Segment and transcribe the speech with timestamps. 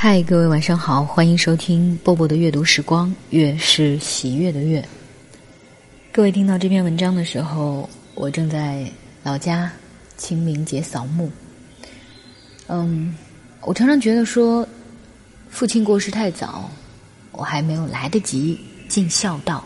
[0.00, 4.88] 嗨，各位晚上好，欢迎收听波波的阅读时光，月是喜悦的月。
[6.12, 8.88] 各位听到这篇文章的时候，我正在
[9.24, 9.68] 老家
[10.16, 11.28] 清明节扫墓。
[12.68, 13.12] 嗯，
[13.62, 14.64] 我常常觉得说，
[15.50, 16.70] 父亲过世太早，
[17.32, 18.56] 我还没有来得及
[18.88, 19.64] 尽孝道。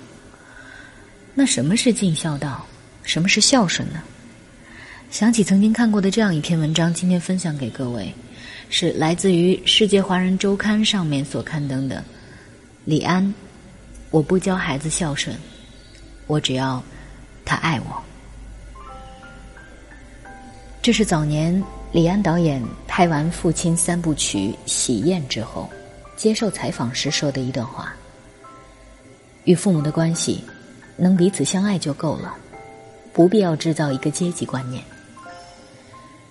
[1.34, 2.64] 那什么是尽孝道？
[3.02, 4.02] 什么是孝顺呢？
[5.10, 8.10] 想起曾经看过的这样一篇文章，今天分享给各位。
[8.74, 12.02] 是来自于《世界华人周刊》上面所刊登的，
[12.86, 13.32] 李安，
[14.10, 15.36] 我不教孩子孝顺，
[16.26, 16.82] 我只要
[17.44, 18.02] 他爱我。
[20.80, 25.68] 这是早年李安导演拍完父亲三部曲《喜宴》之后，
[26.16, 27.94] 接受采访时说的一段话：
[29.44, 30.42] 与父母的关系，
[30.96, 32.34] 能彼此相爱就够了，
[33.12, 34.82] 不必要制造一个阶级观念。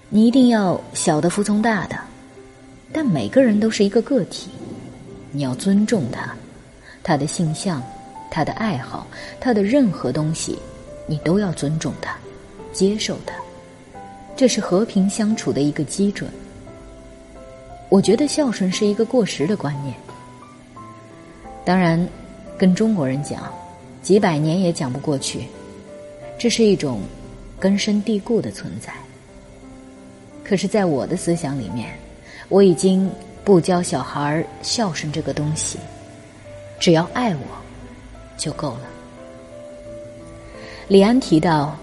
[0.09, 1.95] 你一定要小的服从大的。
[2.93, 4.49] 但每个人都是一个个体，
[5.31, 6.35] 你要尊重他，
[7.01, 7.81] 他的性向，
[8.29, 9.07] 他的爱好，
[9.39, 10.59] 他的任何东西，
[11.07, 12.17] 你都要尊重他，
[12.73, 13.33] 接受他，
[14.35, 16.29] 这是和平相处的一个基准。
[17.87, 19.95] 我觉得孝顺是一个过时的观念，
[21.63, 22.05] 当然，
[22.57, 23.53] 跟中国人讲，
[24.01, 25.45] 几百年也讲不过去，
[26.37, 26.99] 这是一种
[27.57, 28.91] 根深蒂固的存在。
[30.43, 31.97] 可是，在我的思想里面。
[32.51, 33.09] 我已经
[33.45, 35.79] 不教小孩孝顺这个东西，
[36.81, 37.45] 只要爱我
[38.35, 38.81] 就够了。
[40.89, 41.77] 李安提到，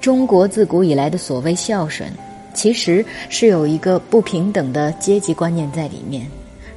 [0.00, 2.08] 中国自古以来的所谓孝顺，
[2.54, 6.24] 其实是有一个不平等的阶级观念在里面，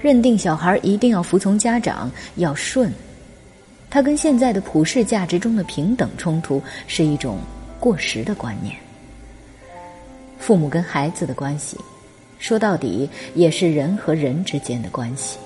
[0.02, 2.92] 认定小孩一定要服从家长，要顺。
[3.92, 7.38] 他跟现在的普世价值中的平等冲突，是一种
[7.80, 8.76] 过时的观念。
[10.40, 11.78] 父母跟孩子的关系。
[12.40, 15.38] 说到底，也是人和人之间的关系。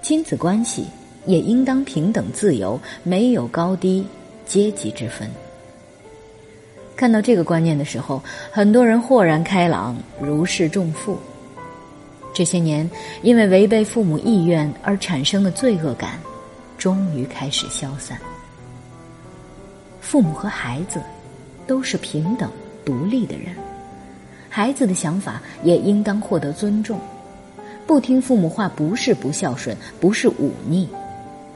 [0.00, 0.86] 亲子关系
[1.26, 4.06] 也应当平等自由，没有高低
[4.46, 5.28] 阶级之分。
[6.96, 8.22] 看到这个观念的时候，
[8.52, 11.18] 很多人豁然开朗，如释重负。
[12.32, 12.88] 这些年，
[13.22, 16.20] 因为违背父母意愿而产生的罪恶感，
[16.78, 18.16] 终于开始消散。
[20.00, 21.00] 父母和孩子
[21.66, 22.50] 都是平等
[22.84, 23.54] 独立的人。
[24.56, 26.96] 孩子的想法也应当获得尊重，
[27.88, 30.88] 不听父母话不是不孝顺，不是忤逆，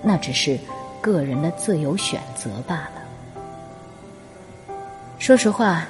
[0.03, 0.59] 那只是
[1.01, 4.75] 个人的自由选择罢了。
[5.21, 5.87] 说实话，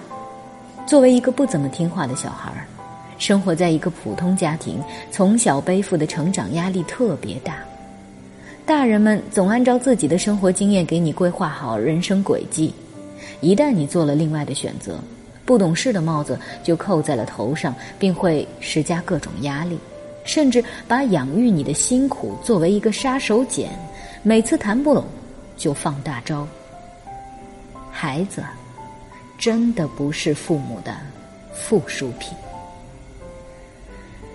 [0.86, 2.68] 作为一个不怎么听话的小孩儿，
[3.16, 4.78] 生活在一个普通家庭，
[5.10, 7.56] 从小背负的成长压力特别大，
[8.66, 12.74] 大人们总按照自己的生活经验给你规划好人生轨迹，
[13.40, 14.98] 一旦你做了另外的选择。
[15.48, 19.78] 不懂事的帽子就扣在了头上，并会施加各种压力，
[20.22, 23.66] 甚至把养育你的辛苦作为一个杀手锏，
[24.22, 25.02] 每次谈不拢
[25.56, 26.46] 就放大招。
[27.90, 28.44] 孩子
[29.38, 30.94] 真的不是父母的
[31.54, 32.36] 附属品。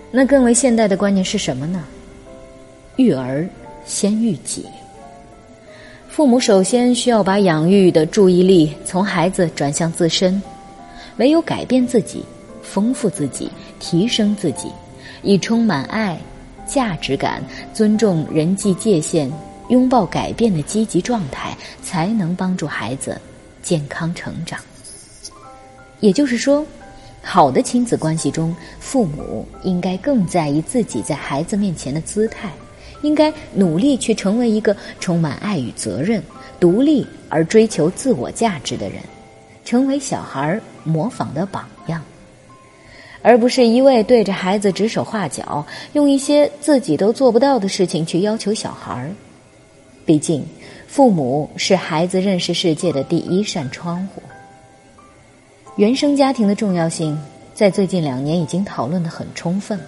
[0.09, 1.83] 那更为现代的观念是什么呢？
[2.95, 3.47] 育儿
[3.85, 4.65] 先育己，
[6.09, 10.41] 父母首先需要把养育的注意力从孩子转向自身。
[11.17, 12.23] 唯有改变自己，
[12.61, 14.71] 丰富自己，提升自己，
[15.21, 16.17] 以充满爱、
[16.65, 17.43] 价值感、
[17.73, 19.31] 尊重人际界限、
[19.69, 23.19] 拥抱改变的积极状态，才能帮助孩子
[23.61, 24.59] 健康成长。
[25.99, 26.65] 也就是说，
[27.21, 32.51] 好的亲子关系中，父母应该更在意自己在孩子面前的姿态，
[33.03, 36.21] 应该努力去成为一个充满爱与责任、
[36.59, 38.99] 独立而追求自我价值的人。
[39.65, 42.01] 成为小孩模仿的榜样，
[43.21, 49.09] 而不是一味对着孩子指手画脚，用一些自己都做不到的事情去要求小孩。
[50.05, 50.45] 毕竟，
[50.85, 54.21] 父母是孩子认识世界的第一扇窗户。
[55.77, 57.17] 原生家庭的重要性，
[57.53, 59.79] 在最近两年已经讨论的很充分，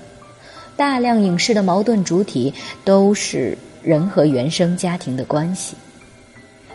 [0.78, 2.54] 大量影视的矛盾主体
[2.86, 5.76] 都是人和原生家庭的关系，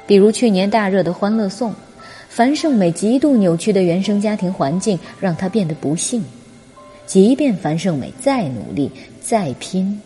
[0.07, 1.71] 比如去年大热的《欢乐颂》。
[2.33, 6.23] 樊胜美极度扭曲的原生家庭环境让她变得不幸，
[7.05, 8.89] 即便樊胜美再努力
[9.21, 10.01] 再拼，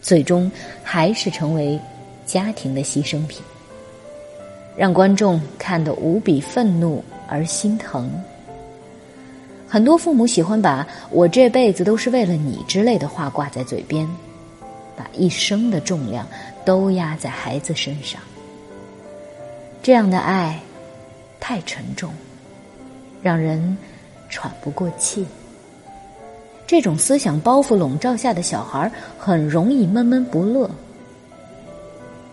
[0.00, 0.50] 最终
[0.84, 1.76] 还是成为
[2.24, 3.42] 家庭的牺牲品，
[4.76, 8.08] 让观众看得无比愤怒而心疼。
[9.68, 14.08] 很多父母喜欢把我这辈子都是为了你之类的话挂在嘴边，
[14.96, 16.24] 把一生的重量
[16.64, 18.20] 都压在孩子身上，
[19.82, 20.60] 这样的爱。
[21.38, 22.12] 太沉重，
[23.22, 23.76] 让人
[24.28, 25.26] 喘不过气。
[26.66, 30.68] 这种思想包袱笼罩下的小孩很容易闷闷不乐。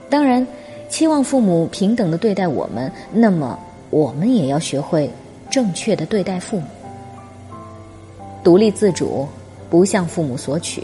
[0.10, 0.46] 当然，
[0.90, 3.60] 期望父母平等的对待我们，那么
[3.90, 5.10] 我们也要学会
[5.50, 6.66] 正确的对待父母，
[8.44, 9.28] 独立自主，
[9.70, 10.84] 不向父母索取，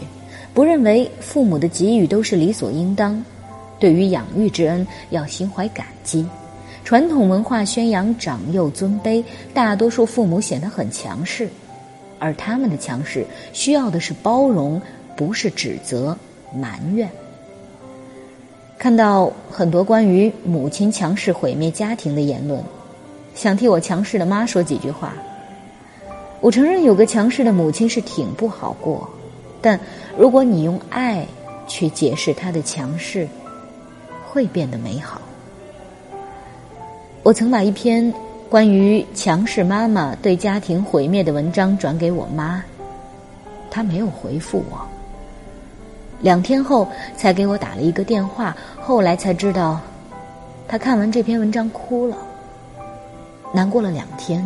[0.52, 3.22] 不认为父母的给予都是理所应当。
[3.78, 6.26] 对于养育之恩，要心怀感激。
[6.88, 11.46] 传统文化宣扬长幼尊卑，大多数父母显得很强势，
[12.18, 14.80] 而他们的强势需要的是包容，
[15.14, 16.16] 不是指责、
[16.50, 17.06] 埋怨。
[18.78, 22.64] 看到很多关于母亲强势毁灭家庭的言论，
[23.34, 25.12] 想替我强势的妈说几句话。
[26.40, 29.06] 我承认有个强势的母亲是挺不好过，
[29.60, 29.78] 但
[30.16, 31.26] 如果你用爱
[31.66, 33.28] 去解释她的强势，
[34.26, 35.20] 会变得美好。
[37.28, 38.10] 我曾把一篇
[38.48, 42.64] 关于强势妈妈对家庭毁灭的文章转给我妈，
[43.70, 44.80] 她没有回复我。
[46.22, 46.88] 两天后
[47.18, 49.78] 才给我打了一个电话，后来才知道，
[50.66, 52.16] 她看完这篇文章哭了，
[53.52, 54.42] 难过了两天，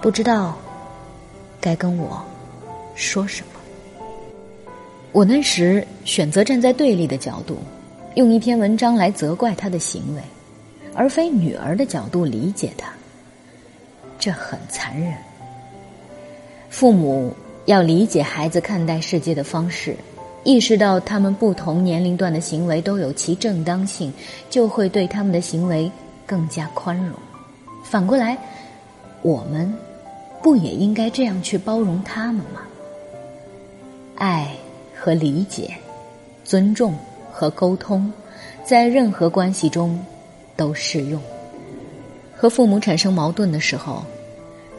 [0.00, 0.56] 不知道
[1.60, 2.22] 该跟我
[2.94, 3.60] 说什么。
[5.10, 7.56] 我那时选择站在对立的角度，
[8.14, 10.22] 用一篇文章来责怪她的行为。
[10.94, 12.92] 而非女儿的角度理解他，
[14.18, 15.14] 这很残忍。
[16.68, 17.34] 父母
[17.66, 19.96] 要理解孩子看待世界的方式，
[20.44, 24.12] 意识到他们不同年龄段的行为都有其正当性，
[24.50, 25.90] 就会对他们的行为
[26.26, 27.16] 更加宽容。
[27.84, 28.36] 反过来，
[29.22, 29.72] 我们
[30.42, 32.60] 不也应该这样去包容他们吗？
[34.16, 34.54] 爱
[34.98, 35.74] 和理解，
[36.44, 36.94] 尊重
[37.30, 38.12] 和沟通，
[38.64, 39.98] 在任何关系中。
[40.56, 41.20] 都适用。
[42.36, 44.04] 和父母产生矛盾的时候，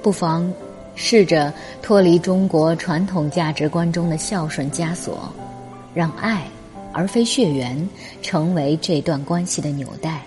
[0.01, 0.51] 不妨
[0.95, 5.33] 试着脱离中国传统价值观中的孝顺枷锁，
[5.93, 6.43] 让爱
[6.91, 7.89] 而非血缘
[8.21, 10.21] 成为这段关系的纽带，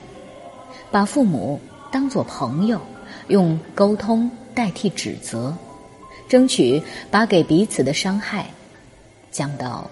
[0.90, 1.60] 把父母
[1.92, 2.80] 当作朋友，
[3.28, 5.54] 用沟通代替指责，
[6.28, 8.46] 争取把给彼此的伤害
[9.30, 9.88] 降到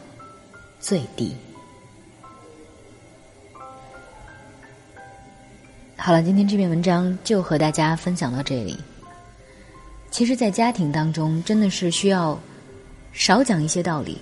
[0.81, 1.37] 最低。
[6.05, 8.77] 好了，今天这篇文章就和大家分享到这里。
[10.11, 12.39] 其实，在家庭当中，真的是需要
[13.15, 14.19] 少讲一些道理，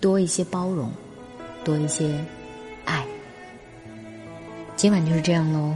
[0.00, 0.92] 多一些包容，
[1.64, 2.14] 多一些
[2.84, 3.02] 爱。
[4.76, 5.74] 今晚就是这样喽，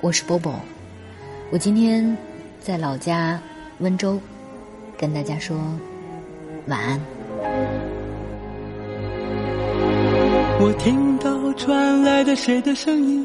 [0.00, 0.52] 我是波波，
[1.52, 2.16] 我今天
[2.60, 3.40] 在老家
[3.78, 4.20] 温州，
[4.98, 5.56] 跟大家说
[6.66, 7.00] 晚安。
[10.58, 13.24] 我听到传来的谁的声音？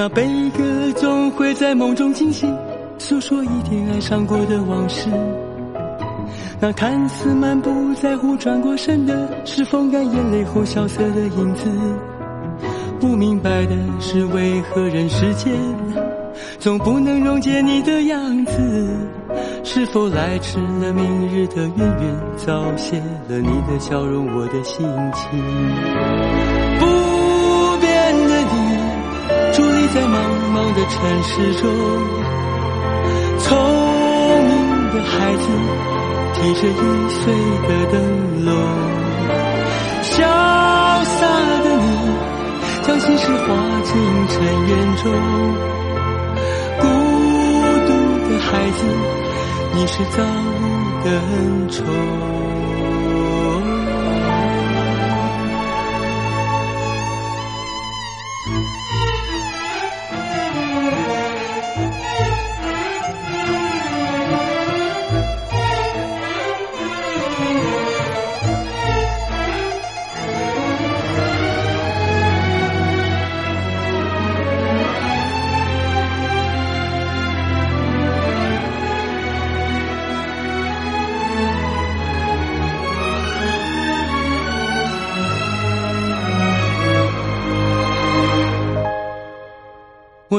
[0.00, 2.56] 那悲歌总会在梦中惊醒，
[2.98, 5.10] 诉说一点爱上过的往事。
[6.60, 11.68] 那看似满不在乎转过身的，是风干眼泪后萧瑟的影子。
[13.00, 15.52] 不明白的是，为何人世间
[16.60, 18.86] 总不能溶解你的样子？
[19.64, 26.57] 是否来迟了明日的渊源，早谢了你的笑容，我的心情。
[29.98, 30.14] 在茫
[30.54, 31.62] 茫的城市中，
[33.40, 33.48] 聪
[34.46, 34.50] 明
[34.94, 35.44] 的孩子
[36.34, 36.70] 提着易
[37.10, 37.20] 碎
[37.66, 37.94] 的灯
[38.44, 38.54] 笼，
[40.04, 40.12] 潇
[41.02, 41.26] 洒
[41.64, 41.84] 的你
[42.84, 43.46] 将心事化
[43.82, 43.90] 进
[44.28, 44.36] 尘
[44.68, 44.70] 缘
[45.02, 45.04] 中，
[46.78, 46.86] 孤
[47.88, 47.90] 独
[48.28, 48.80] 的孩子，
[49.74, 50.56] 你是造物
[51.02, 51.76] 的恩宠。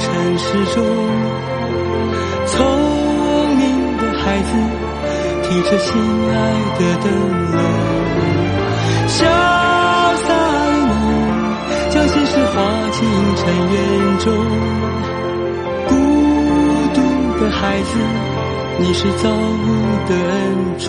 [0.00, 0.82] 城市中，
[2.46, 2.56] 聪
[3.56, 4.50] 明的孩子。
[5.42, 5.90] 提着心
[6.30, 6.34] 爱
[6.78, 7.04] 的灯
[7.50, 7.58] 笼，
[9.08, 9.18] 潇
[10.22, 10.94] 洒的你，
[11.90, 12.54] 将心事化
[12.92, 12.98] 进
[13.34, 13.40] 尘
[13.72, 13.76] 缘
[14.20, 14.24] 中。
[15.88, 15.90] 孤
[16.94, 16.98] 独
[17.40, 17.90] 的孩子，
[18.78, 19.66] 你是造物
[20.08, 20.88] 的恩宠。